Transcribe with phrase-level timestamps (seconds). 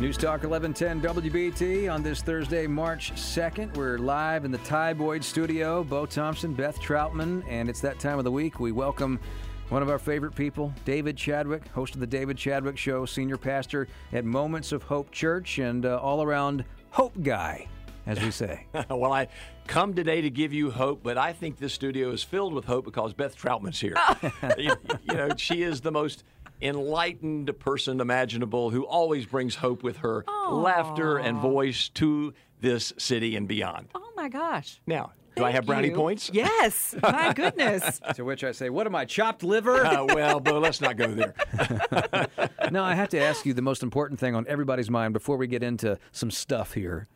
[0.00, 3.76] News Talk 1110 WBT on this Thursday, March 2nd.
[3.76, 5.84] We're live in the Ty Boyd studio.
[5.84, 8.60] Bo Thompson, Beth Troutman, and it's that time of the week.
[8.60, 9.20] We welcome
[9.68, 13.88] one of our favorite people, David Chadwick, host of the David Chadwick Show, senior pastor
[14.14, 17.68] at Moments of Hope Church, and uh, all around hope guy,
[18.06, 18.64] as we say.
[18.88, 19.28] well, I
[19.66, 22.86] come today to give you hope, but I think this studio is filled with hope
[22.86, 23.96] because Beth Troutman's here.
[24.56, 26.24] you, you know, she is the most
[26.62, 30.62] enlightened person imaginable who always brings hope with her Aww.
[30.62, 33.88] laughter and voice to this city and beyond.
[33.94, 34.80] Oh my gosh.
[34.86, 35.94] Now, do I have brownie you.
[35.94, 36.30] points?
[36.32, 36.94] Yes.
[37.02, 38.00] My goodness.
[38.14, 39.84] to which I say, What am I, chopped liver?
[39.86, 41.34] Uh, well, Bo, let's not go there.
[42.70, 45.46] now, I have to ask you the most important thing on everybody's mind before we
[45.46, 47.08] get into some stuff here.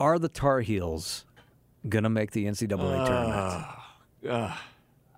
[0.00, 1.26] Are the Tar Heels
[1.88, 3.66] going to make the NCAA tournament?
[4.26, 4.54] Uh,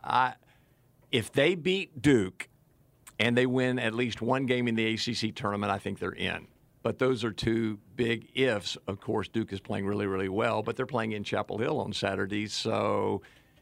[0.02, 0.34] I,
[1.12, 2.48] if they beat Duke
[3.20, 6.46] and they win at least one game in the ACC tournament, I think they're in.
[6.82, 8.78] But those are two big ifs.
[8.88, 11.92] Of course, Duke is playing really, really well, but they're playing in Chapel Hill on
[11.92, 12.46] Saturday.
[12.46, 13.20] So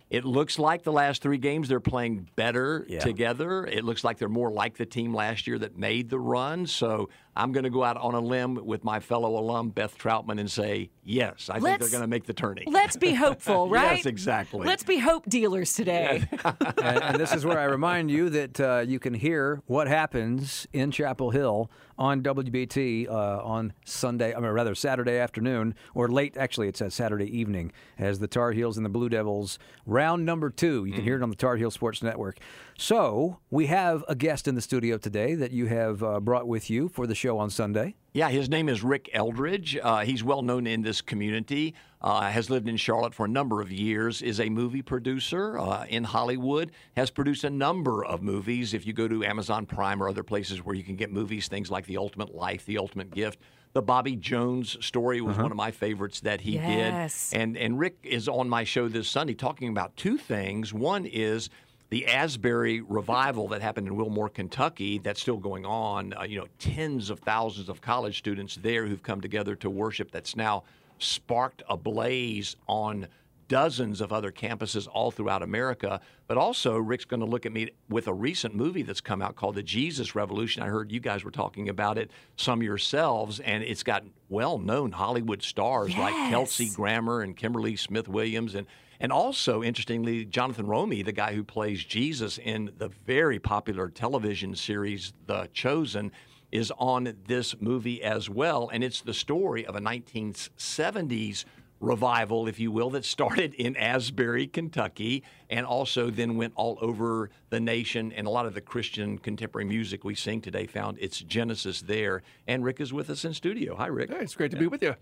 [0.09, 3.01] it looks like the last three games they're playing better Yeah.
[3.01, 3.67] together.
[3.67, 6.67] It looks like they're more like the team last year that made the run.
[6.69, 10.41] So I'm going to go out on a limb with my fellow alum, Beth Troutman,
[10.41, 12.65] and say, yes, I think Let's- they're going to make the tourney.
[12.67, 13.99] Let's be hopeful, right?
[13.99, 14.67] Yes, exactly.
[14.67, 16.29] Let's be hope dealers today.
[16.45, 20.67] and, and this is where I remind you that uh, you can hear what happens
[20.73, 26.37] in Chapel Hill on WBT uh, on Sunday, I mean, rather Saturday afternoon, or late,
[26.37, 30.51] actually, it's a Saturday evening, as the Tar Heels and the Blue Devils round number
[30.51, 30.85] two.
[30.85, 32.39] You can hear it on the Tar Heel Sports Network.
[32.81, 36.71] So we have a guest in the studio today that you have uh, brought with
[36.71, 37.97] you for the show on Sunday.
[38.13, 39.77] Yeah, his name is Rick Eldridge.
[39.83, 41.75] Uh, he's well known in this community.
[42.01, 44.23] Uh, has lived in Charlotte for a number of years.
[44.23, 46.71] Is a movie producer uh, in Hollywood.
[46.97, 48.73] Has produced a number of movies.
[48.75, 51.73] If you go to Amazon Prime or other places where you can get movies, things
[51.73, 53.41] like The Ultimate Life, The Ultimate Gift.
[53.73, 57.31] The Bobby Jones story was one of my favorites that he Yes.
[57.31, 57.41] did.
[57.41, 60.73] And and Rick is on my show this Sunday talking about two things.
[60.73, 61.51] One is
[61.91, 66.13] the Asbury revival that happened in Wilmore, Kentucky, that's still going on.
[66.13, 70.11] Uh, you know, tens of thousands of college students there who've come together to worship.
[70.11, 70.65] That's now
[70.99, 73.07] sparked a blaze on
[73.49, 76.01] dozens of other campuses all throughout America.
[76.27, 79.37] But also, Rick's going to look at me with a recent movie that's come out
[79.37, 80.63] called The Jesus Revolution.
[80.63, 84.93] I heard you guys were talking about it, some yourselves, and it's got well known
[84.93, 88.67] Hollywood stars like Kelsey Grammer and Kimberly Smith Williams and
[89.01, 94.57] and also, interestingly, Jonathan Roumie, the guy who plays Jesus in the very popular television
[94.57, 96.11] series The Chosen,
[96.51, 98.71] is on this movie as well.
[98.73, 101.45] And it's the story of a 1970s
[101.81, 107.31] revival, if you will, that started in Asbury, Kentucky, and also then went all over
[107.51, 108.13] the nation.
[108.13, 112.23] And a lot of the Christian contemporary music we sing today found its genesis there.
[112.47, 113.77] And Rick is with us in studio.
[113.77, 114.11] Hi, Rick.
[114.11, 114.95] Hey, it's great to be with you.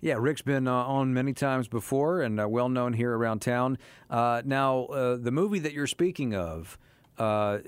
[0.00, 3.78] Yeah, Rick's been uh, on many times before and uh, well known here around town.
[4.08, 6.78] Uh, now, uh, the movie that you're speaking of,
[7.18, 7.58] uh,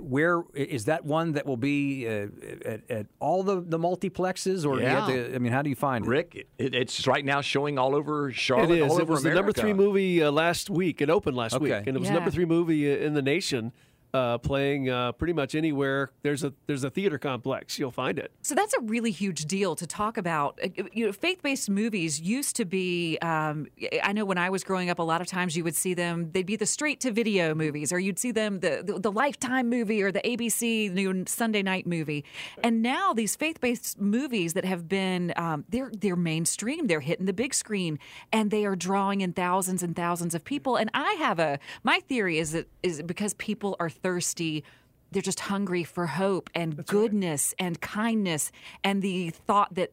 [0.00, 2.28] where is that one that will be uh,
[2.64, 5.28] at, at all the, the multiplexes, or do you have Yeah.
[5.28, 6.08] to, I mean, how do you find it?
[6.08, 8.90] Rick, it, it's right now showing all over Charlotte, it is.
[8.92, 11.02] all It over was the number three movie uh, last week.
[11.02, 12.14] It opened last week, and it was Yeah.
[12.14, 13.72] the number three movie uh, in the nation.
[14.14, 18.32] Uh, playing uh, pretty much anywhere there's a there's a theater complex, you'll find it.
[18.40, 20.58] So that's a really huge deal to talk about.
[20.62, 23.18] Uh, You know, faith-based movies used to be.
[23.20, 23.66] Um,
[24.02, 26.30] I know when I was growing up, a lot of times you would see them.
[26.32, 30.10] They'd be the straight-to-video movies, or you'd see them the, the the Lifetime movie or
[30.12, 32.24] the ABC new Sunday night movie.
[32.62, 36.86] And now these faith-based movies that have been um, they're they're mainstream.
[36.86, 37.98] They're hitting the big screen,
[38.32, 40.76] and they are drawing in thousands and thousands of people.
[40.76, 44.64] And I have a my theory is that is because people are thirsty
[45.10, 48.50] they're just hungry for hope and goodness and kindness
[48.82, 49.90] and the thought that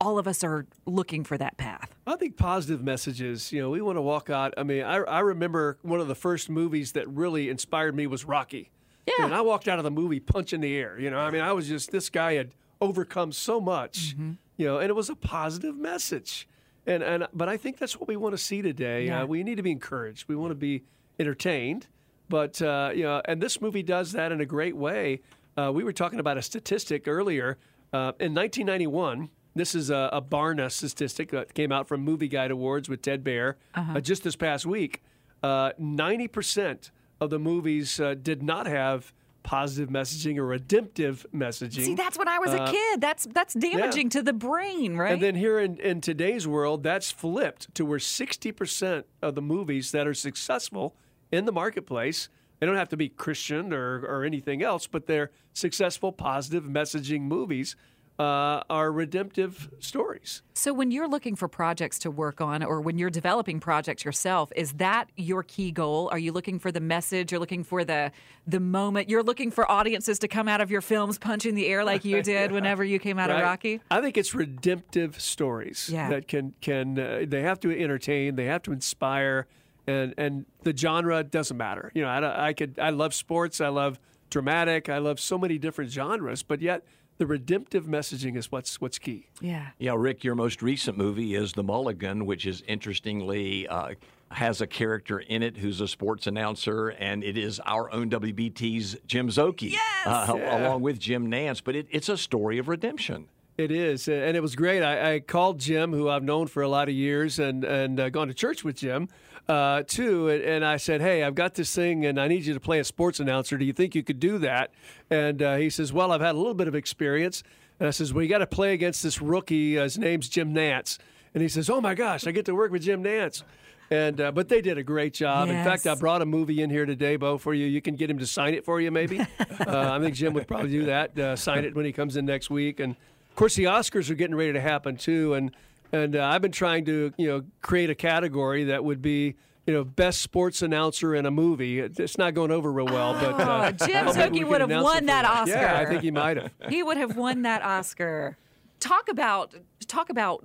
[0.00, 1.94] all of us are looking for that path.
[2.06, 3.52] I think positive messages.
[3.52, 4.54] You know, we want to walk out.
[4.56, 8.24] I mean, I, I remember one of the first movies that really inspired me was
[8.24, 8.70] Rocky.
[9.06, 9.24] Yeah.
[9.24, 10.98] And I walked out of the movie punching the air.
[10.98, 14.14] You know, I mean, I was just this guy had overcome so much.
[14.56, 16.48] You know, and it was a positive message.
[16.86, 19.06] And and but I think that's what we want to see today.
[19.06, 19.22] Yeah.
[19.22, 20.28] Uh, we need to be encouraged.
[20.28, 20.84] We want to be
[21.18, 21.86] entertained.
[22.28, 25.20] But uh, you know, and this movie does that in a great way.
[25.56, 27.58] Uh, we were talking about a statistic earlier.
[27.92, 32.50] Uh, in 1991, this is a, a Barna statistic that came out from Movie Guide
[32.50, 35.02] Awards with Ted Baehr uh, just this past week.
[35.42, 36.90] Uh, 90%
[37.20, 41.84] of the movies uh, did not have positive messaging or redemptive messaging.
[41.84, 43.00] See, that's when I was a kid.
[43.00, 45.14] That's that's damaging to the brain, right?
[45.14, 49.90] And then here in, in today's world, that's flipped to where 60% of the movies
[49.92, 50.94] that are successful
[51.32, 52.28] in the marketplace,
[52.60, 57.22] they don't have to be Christian or, or anything else, but they're successful, positive messaging
[57.22, 57.76] movies
[58.18, 60.42] uh, are redemptive stories.
[60.54, 64.50] So when you're looking for projects to work on or when you're developing projects yourself,
[64.56, 66.08] is that your key goal?
[66.10, 67.30] Are you looking for the message?
[67.30, 68.10] You're looking for the
[68.44, 69.08] the moment.
[69.08, 72.20] You're looking for audiences to come out of your films punching the air like you
[72.34, 73.80] did whenever you came out of Rocky?
[73.88, 76.08] I think it's redemptive stories Yeah.
[76.08, 79.46] that can can uh, they have to entertain, they have to inspire,
[79.88, 81.90] and and the genre doesn't matter.
[81.94, 83.98] You know, I, I could I love sports, I love
[84.30, 86.84] dramatic, I love so many different genres, but yet
[87.16, 89.26] the redemptive messaging is what's what's key.
[89.40, 89.68] Yeah.
[89.78, 93.94] Yeah, Rick, your most recent movie is The Mulligan, which is interestingly uh,
[94.30, 98.96] has a character in it who's a sports announcer, and it is our own WBT's
[99.06, 99.74] Jim Szoke,
[100.06, 101.62] uh, along with Jim Nantz.
[101.64, 103.28] But it, it's a story of redemption.
[103.56, 104.84] It is, and it was great.
[104.84, 108.10] I, I called Jim, who I've known for a lot of years, and and uh,
[108.10, 109.08] gone to church with Jim
[109.48, 110.28] uh, too.
[110.28, 112.78] And, and I said, "Hey, I've got this thing, and I need you to play
[112.78, 113.56] a sports announcer.
[113.56, 114.70] Do you think you could do that?"
[115.10, 117.42] And uh, he says, "Well, I've had a little bit of experience."
[117.80, 119.78] And I says, "Well, you got to play against this rookie.
[119.78, 120.98] Uh, his name's Jim Nantz."
[121.34, 123.42] And he says, "Oh my gosh, I get to work with Jim Nantz."
[123.90, 125.48] And uh, but they did a great job.
[125.48, 127.66] In fact, I brought a movie in here today, Bo, for you.
[127.66, 129.20] You can get him to sign it for you, maybe.
[129.20, 129.26] uh,
[129.66, 131.18] I think Jim would probably do that.
[131.18, 132.80] Uh, sign it when he comes in next week.
[132.80, 132.92] And
[133.30, 135.32] of course, the Oscars are getting ready to happen too.
[135.32, 135.52] And
[135.92, 139.34] and uh, I've been trying to you know create a category that would be
[139.66, 141.80] you know best sports announcer in a movie.
[141.80, 144.60] It's not going over real well, but uh, Oh, Jim hopefully we Szoke can would
[144.62, 145.24] have won that.
[145.24, 145.56] Oscar.
[145.56, 146.50] Yeah, I think he might have.
[146.68, 148.36] he would have won that Oscar.
[148.80, 149.54] Talk about
[149.86, 150.44] talk about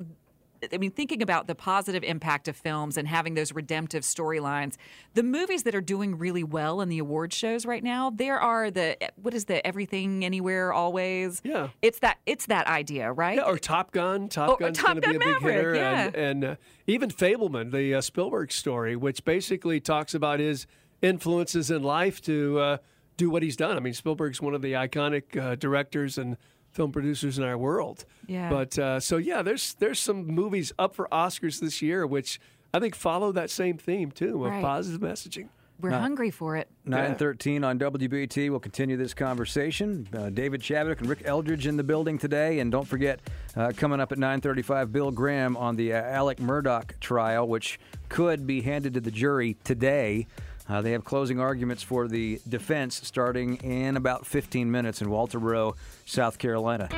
[0.71, 4.75] I mean thinking about the positive impact of films and having those redemptive storylines.
[5.13, 8.71] The movies that are doing really well in the award shows right now, there are
[8.71, 11.41] the what is the everything anywhere always?
[11.43, 11.69] Yeah.
[11.81, 13.37] It's that it's that idea, right?
[13.37, 14.29] Yeah, or Top Gun.
[14.29, 16.05] Top Gun's Top going to be a Gun big Maverick, hitter, yeah.
[16.05, 16.55] and, and uh,
[16.87, 20.67] even Fabelman, the uh, Spielberg story, which basically talks about his
[21.01, 22.77] influences in life to uh,
[23.17, 23.77] do what he's done.
[23.77, 26.37] I mean, Spielberg's one of the iconic uh, directors and
[26.73, 28.05] film producers in our world.
[28.27, 28.49] Yeah.
[28.49, 32.39] But uh, so yeah, there's there's some movies up for Oscars this year, which
[32.73, 34.61] I think follow that same theme too of Right.
[34.61, 35.47] positive messaging.
[35.81, 36.69] We're hungry for it.
[36.85, 38.49] 913 on WBT.
[38.49, 40.07] We'll continue this conversation.
[40.13, 42.59] Uh, David Chadwick and Rick Eldridge in the building today.
[42.59, 43.19] And don't forget,
[43.57, 48.47] uh, coming up at 935, Bill Graham on the uh, Alex Murdaugh trial, which could
[48.47, 50.25] be handed to the jury today.
[50.67, 55.75] Uh, they have closing arguments for the defense starting in about 15 minutes in Walterboro,
[56.05, 56.89] South Carolina.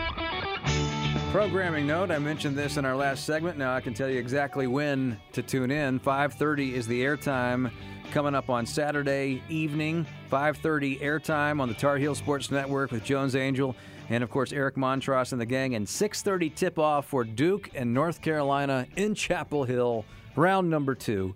[1.32, 3.58] Programming note, I mentioned this in our last segment.
[3.58, 6.00] Now I can tell you exactly when to tune in.
[6.00, 7.72] 5:30 is the airtime
[8.12, 10.06] coming up on Saturday evening.
[10.32, 13.76] 5:30 airtime on the Tar Heel Sports Network with Jones Angell
[14.10, 18.22] and of course Eric Montross and the gang and 6:30 tip-off for Duke and North
[18.22, 21.36] Carolina in Chapel Hill, round number 2.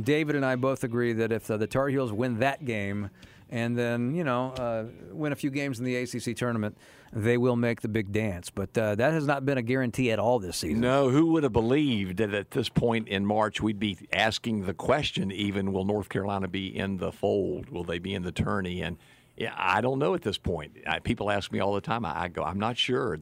[0.00, 3.10] David and I both agree that if the, the Tar Heels win that game
[3.50, 6.78] and then, you know, uh, win a few games in the ACC tournament,
[7.12, 8.48] they will make the big dance.
[8.48, 10.80] But uh, that has not been a guarantee at all this season.
[10.80, 14.74] No, who would have believed that at this point in March we'd be asking the
[14.74, 17.70] question even will North Carolina be in the fold?
[17.70, 18.82] Will they be in the tourney?
[18.82, 18.96] And
[19.36, 20.76] yeah, I don't know at this point.
[20.86, 22.04] I, people ask me all the time.
[22.04, 23.18] I, I go, I'm not sure.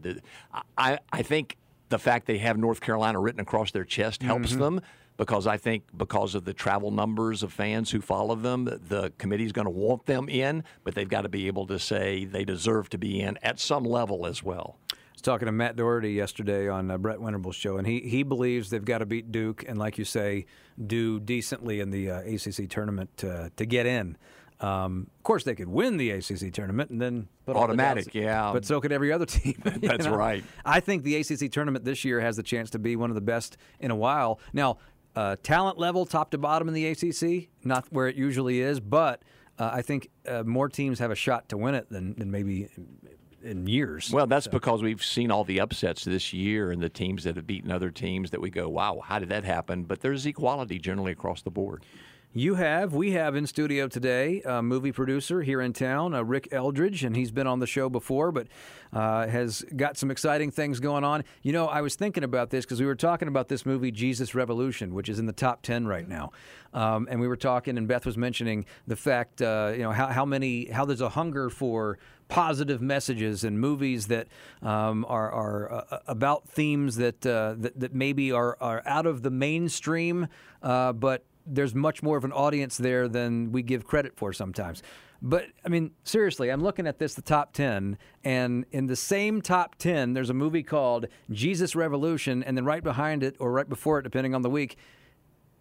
[0.77, 1.57] I, I think
[1.89, 4.83] the fact they have North Carolina written across their chest helps them
[5.19, 9.53] because I think because of the travel numbers of fans who follow them, the committee's
[9.53, 12.89] going to want them in, but they've got to be able to say they deserve
[12.91, 14.79] to be in at some level as well.
[14.93, 18.23] I was talking to Matt Doherty yesterday on uh, Brett Winterble's show, and he, he
[18.23, 20.47] believes they've got to beat Duke and, like you say,
[20.87, 24.17] do decently in the uh, ACC tournament to, to get in.
[24.61, 28.51] Um, of course, they could win the ACC tournament and then all the Automatic, yeah.
[28.53, 29.61] But so could every other team.
[29.65, 30.15] That's know?
[30.15, 30.45] right.
[30.65, 33.21] I think the ACC tournament this year has the chance to be one of the
[33.21, 34.41] best in a while.
[34.53, 34.79] Now,
[35.19, 39.21] uh, talent level, top to bottom in the ACC, not where it usually is, but
[39.59, 42.69] uh, I think uh, more teams have a shot to win it than, than maybe
[43.43, 44.13] in years.
[44.13, 47.49] Well, that's because we've seen all the upsets this year and the teams that have
[47.49, 49.83] beaten other teams that we go, wow, how did that happen?
[49.83, 51.85] But there's equality generally across the board.
[52.38, 52.95] You have.
[52.95, 57.16] We have in studio today a movie producer here in town, uh, Rick Eldridge, and
[57.16, 58.47] he's been on the show before, but
[58.92, 61.25] uh, has got some exciting things going on.
[61.42, 64.37] You know, I was thinking about this because we were talking about this movie, Jesus
[64.37, 66.30] Revolution, which is in the top 10 right now.
[66.73, 70.07] Um, and we were talking, and Beth was mentioning the fact, uh, you know, how,
[70.07, 74.28] how many, how there's a hunger for positive messages and movies that
[74.62, 79.23] um, are, are uh, about themes that, uh, that, that maybe are, are out of
[79.23, 80.28] the mainstream,
[80.62, 84.83] uh, but there's much more of an audience there than we give credit for sometimes.
[85.21, 89.43] But I mean, seriously, I'm looking at this, the top 10, and in the same
[89.43, 93.69] top 10, there's a movie called Jesus Revolution, and then right behind it, or right
[93.69, 94.76] before it, depending on the week,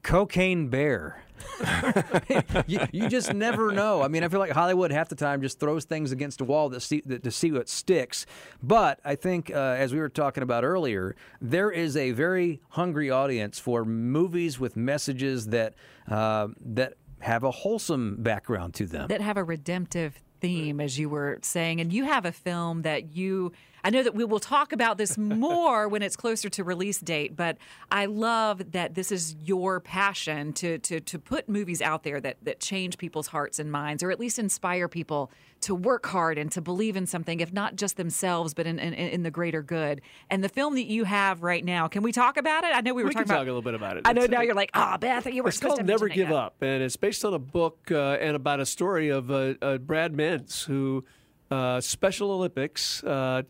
[0.04, 1.24] Cocaine Bear.
[2.68, 4.02] you, you, just never know.
[4.02, 6.70] I mean, I feel like Hollywood half the time just throws things against a wall
[6.70, 8.26] that see, that, to see what sticks.
[8.62, 13.10] But I think, uh, as we were talking about earlier, there is a very hungry
[13.10, 15.76] audience for movies with messages that
[16.10, 21.10] uh, that have a wholesome background to them, that have a redemptive theme, as you
[21.10, 21.82] were saying.
[21.82, 23.52] And you have a film that you,
[23.88, 27.38] I know that we will talk about this more when it's closer to release date,
[27.38, 27.58] but
[27.90, 32.36] I love that this is your passion to, to, to put movies out there that,
[32.42, 36.52] that change people's hearts and minds, or at least inspire people to work hard and
[36.52, 40.02] to believe in something, if not just themselves, but in, in, in the greater good.
[40.30, 42.76] And the film that you have right now, can we talk about it?
[42.76, 44.02] I know we were we talking can about talk a little bit about it.
[44.04, 46.30] I know It's, now you're like, ah, Beth, you were It's called Never Give.
[46.30, 49.78] Up, and it's based on a book uh, and about a story of uh, uh,
[49.78, 51.06] Brad Mintz, who
[51.50, 53.44] uh, Special Olympics, uh,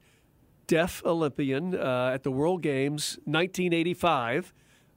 [0.67, 4.53] deaf Olympian uh, at the World Games, 1985.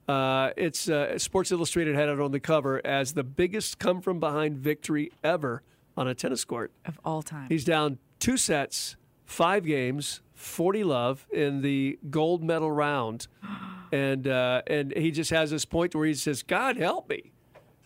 [0.09, 4.19] Uh, it's uh, Sports Illustrated had it on the cover as the biggest come from
[4.19, 5.63] behind victory ever
[5.97, 6.73] on a tennis court.
[6.85, 7.47] Of all time.
[7.49, 13.29] He's down two sets, five games, 40 love in the gold medal round.
[13.93, 17.33] And, uh, and he just has this point where he says, God help me.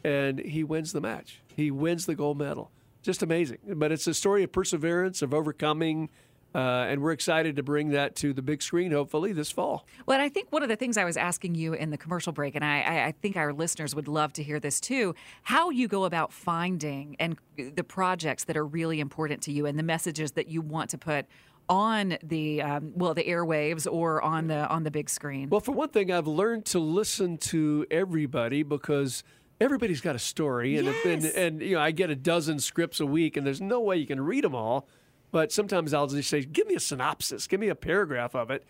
[0.05, 1.41] And he wins the match.
[1.47, 2.71] He wins the gold medal.
[3.01, 3.57] Just amazing.
[3.67, 6.11] But it's a story of perseverance, of overcoming.
[6.55, 9.87] Uh, and we're excited to bring that to the big screen, hopefully, this fall.
[10.07, 12.33] Well, and I think one of the things I was asking you in the commercial
[12.33, 15.89] break, and I, I, think our listeners would love to hear this too, how you
[15.89, 20.33] go about finding and the projects that are really important to you and the messages
[20.33, 21.27] that you want to put
[21.69, 25.49] on the um, well the airwaves or on the on the big screen.
[25.49, 29.25] Well, for one thing, I've learned to listen to everybody because
[29.61, 33.07] everybody's got a story, and and, and you know I get a dozen scripts a
[33.07, 34.87] week, and there's no way you can read them all.
[35.35, 38.65] But sometimes I'll just say, "Give me a synopsis, give me a paragraph of it."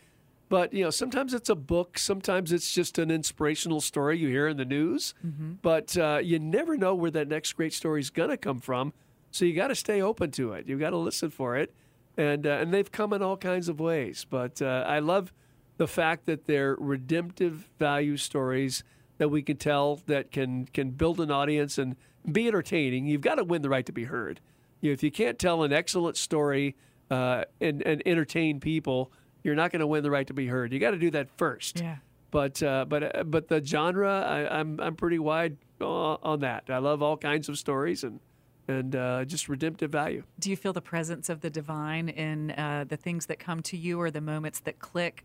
[0.49, 4.49] But you know, sometimes it's a book, sometimes it's just an inspirational story you hear
[4.49, 5.13] in the news.
[5.61, 8.95] But uh, you never know where that next great story is going to come from,
[9.31, 10.67] so you got to stay open to it.
[10.67, 11.75] You got to listen for it,
[12.17, 14.25] and uh, and they've come in all kinds of ways.
[14.25, 15.35] But uh, I love
[15.77, 18.85] the fact that they're redemptive value stories
[19.19, 21.97] that we can tell that can can build an audience and
[22.33, 23.05] be entertaining.
[23.07, 24.41] You've got to win the right to be heard.
[24.85, 26.77] You know, if you can't tell an excellent story
[27.11, 29.11] uh, and and entertain people,
[29.43, 30.75] you're not going to win the right to be heard.
[30.75, 31.81] You got to do that first.
[31.81, 31.97] Yeah.
[32.31, 36.65] But uh, but uh, but the genre, I, I'm I'm pretty wide uh, on that.
[36.69, 38.21] I love all kinds of stories and
[38.69, 40.23] and uh, just redemptive value.
[40.39, 43.79] Do you feel the presence of the divine in uh, the things that come to
[43.79, 45.25] you or the moments that click?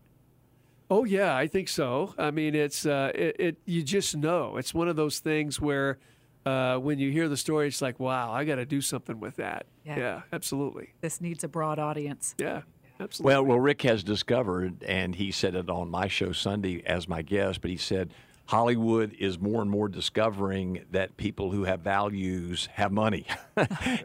[0.88, 2.14] Oh yeah, I think so.
[2.16, 3.56] I mean, it's uh, it, it.
[3.66, 5.98] You just know it's one of those things where
[6.46, 9.36] uh, when you hear the story, it's like, wow, I got to do something with
[9.36, 9.66] that.
[9.84, 10.22] Yeah.
[10.32, 10.94] absolutely.
[11.00, 12.34] This needs a broad audience.
[12.38, 12.62] Yeah,
[12.98, 13.34] absolutely.
[13.34, 17.22] Well, well, Rick has discovered, and he said it on my show Sunday as my
[17.22, 18.12] guest, but he said
[18.50, 23.24] Hollywood is more and more discovering that people who have values have money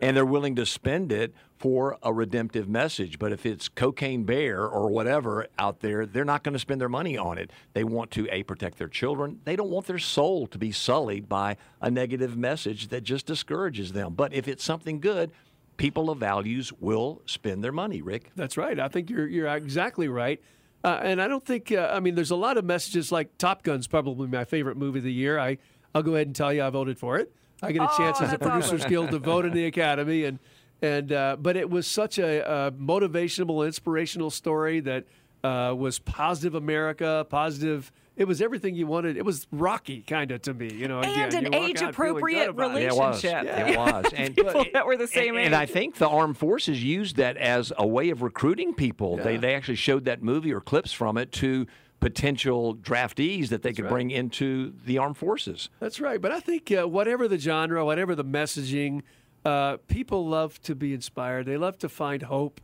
[0.03, 3.17] and they're willing to spend it for a redemptive message.
[3.17, 6.87] But if it's Cocaine Bear or whatever out there, they're not going to spend their
[6.87, 7.49] money on it.
[7.73, 9.39] They want to, A, protect their children.
[9.45, 13.93] They don't want their soul to be sullied by a negative message that just discourages
[13.93, 14.13] them.
[14.13, 15.31] But if it's something good,
[15.77, 18.29] people of values will spend their money, Rick.
[18.35, 18.79] That's right.
[18.79, 20.39] I think you're you're exactly right.
[20.85, 23.63] Uh, and I don't think uh, I mean there's a lot of messages like Top
[23.63, 25.39] Gun's probably my favorite movie of the year.
[25.39, 25.57] I
[25.95, 27.33] I'll go ahead and tell you I voted for it.
[27.63, 28.61] I get a chance as a that's awesome.
[28.61, 30.37] producers guild to vote in the Academy and
[30.83, 35.05] and uh, but it was such a, a motivational, inspirational story that
[35.43, 37.91] uh, was positive America, positive.
[38.15, 39.17] It was everything you wanted.
[39.17, 41.01] It was Rocky kind of to me, you know.
[41.01, 42.81] And again, an you walk out age-appropriate feeling good about it.
[42.81, 43.23] Yeah, it was.
[43.23, 43.67] Relationship.
[43.67, 44.13] It was.
[44.15, 47.35] And People that were the same and, and I think the armed forces used that
[47.37, 49.17] as a way of recruiting people.
[49.17, 49.39] They Yeah.
[49.39, 51.67] they actually showed that movie or clips from it to
[51.99, 53.91] potential draftees that they could right.
[53.91, 55.69] bring into the armed forces.
[55.79, 56.21] That's right.
[56.21, 59.01] But I think uh, whatever the genre, whatever the messaging,
[59.43, 61.45] uh, people love to be inspired.
[61.47, 62.61] They love to find hope.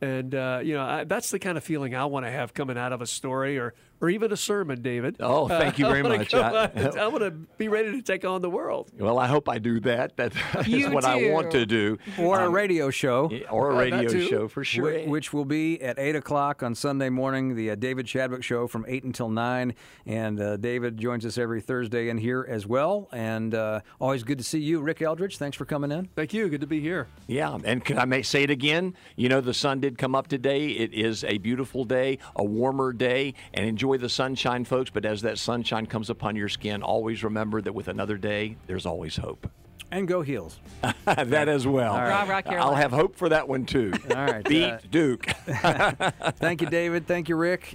[0.00, 2.76] And, uh, you know, I, that's the kind of feeling I want to have coming
[2.76, 5.16] out of a story or, or even a sermon, David.
[5.20, 6.34] Oh, thank you very I'm gonna much.
[6.34, 8.90] I- out- I'm going to be ready to take on the world.
[8.98, 10.16] Well, I hope I do that.
[10.16, 11.98] That is You what I want to do.
[12.18, 13.30] Or a Um, radio show.
[13.50, 14.26] or a Uh, radio too.
[14.26, 14.92] show for sure.
[14.92, 18.66] Whi- Which will be at 8 o'clock on Sunday morning, the uh, David Chadwick Show
[18.66, 19.74] from 8 until 9.
[20.04, 23.08] And uh, David joins us every Thursday in here as well.
[23.12, 25.38] And uh, always good to see you, Rick Eldridge.
[25.38, 26.08] Thanks for coming in.
[26.16, 26.48] Thank you.
[26.48, 27.06] Good to be here.
[27.28, 28.94] Yeah, and can I may say it again?
[29.14, 30.66] You know, the sun did come up today.
[30.70, 34.90] It is a beautiful day, a warmer day, and enjoy the sunshine, folks.
[34.90, 38.86] But as that sunshine comes upon your skin, always remember that with another day, there's
[38.86, 39.50] always hope.
[39.92, 40.58] And go Heels.
[41.04, 41.94] that as well.
[41.94, 43.92] Rah, rah, I'll have hope for that one too.
[44.10, 45.26] All right, Beat uh, Duke.
[46.36, 47.06] Thank you, David.
[47.06, 47.68] Thank you, Rick.